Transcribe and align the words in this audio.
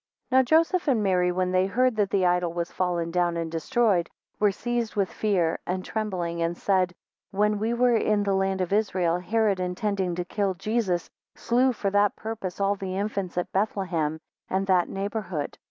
NOW 0.31 0.41
Joseph 0.41 0.87
and 0.87 1.03
Mary 1.03 1.31
when 1.31 1.51
they 1.51 1.67
heard 1.67 1.95
that 1.97 2.09
the 2.09 2.25
idol 2.25 2.51
was 2.53 2.71
fallen 2.71 3.11
down 3.11 3.37
and 3.37 3.51
destroyed, 3.51 4.09
were 4.39 4.51
seized 4.51 4.95
with 4.95 5.11
fear 5.13 5.59
and, 5.67 5.85
trembling, 5.85 6.41
and 6.41 6.57
said, 6.57 6.95
When 7.29 7.59
we 7.59 7.75
Were 7.75 7.95
in 7.95 8.23
the 8.23 8.33
land 8.33 8.61
of 8.61 8.73
Israel, 8.73 9.19
Herod, 9.19 9.59
intending 9.59 10.15
to 10.15 10.25
kill 10.25 10.55
Jesus, 10.55 11.07
slew 11.35 11.71
for 11.71 11.91
that 11.91 12.15
purpose 12.15 12.59
all 12.59 12.73
the 12.73 12.97
infants 12.97 13.37
at 13.37 13.51
Bethlehem, 13.51 14.17
and 14.49 14.65
that 14.65 14.89
neighbourhood. 14.89 15.59